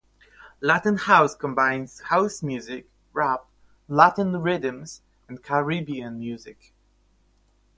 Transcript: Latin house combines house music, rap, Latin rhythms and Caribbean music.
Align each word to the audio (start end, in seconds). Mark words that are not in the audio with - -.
Latin 0.61 0.97
house 0.97 1.35
combines 1.35 1.99
house 2.05 2.41
music, 2.41 2.89
rap, 3.13 3.45
Latin 3.87 4.37
rhythms 4.41 5.03
and 5.27 5.43
Caribbean 5.43 6.17
music. 6.17 6.73